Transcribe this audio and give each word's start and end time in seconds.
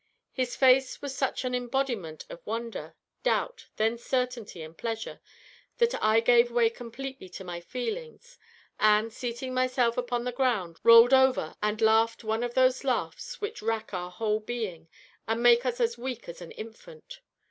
His 0.31 0.55
face 0.55 0.99
was 0.99 1.15
such 1.15 1.45
an 1.45 1.53
embodiment 1.53 2.25
of 2.27 2.43
wonder, 2.43 2.95
doubt, 3.21 3.67
then 3.75 3.99
certainty 3.99 4.63
and 4.63 4.75
pleasure, 4.75 5.21
that 5.77 5.93
I 6.03 6.21
gave 6.21 6.49
way 6.49 6.71
completely 6.71 7.29
to 7.29 7.43
my 7.43 7.59
feelings, 7.61 8.39
and, 8.79 9.13
seating 9.13 9.53
myself 9.53 9.97
upon 9.97 10.23
the 10.23 10.31
ground 10.31 10.79
rolled 10.81 11.13
over 11.13 11.53
and 11.61 11.79
laughed 11.81 12.23
one 12.23 12.41
of 12.43 12.55
those 12.55 12.83
laughs 12.83 13.39
which 13.41 13.61
rack 13.61 13.93
our 13.93 14.09
whole 14.09 14.39
being, 14.39 14.89
and 15.27 15.43
make 15.43 15.67
us 15.67 15.79
as 15.79 15.99
weak 15.99 16.27
as 16.27 16.41
an 16.41 16.49
infant. 16.53 17.21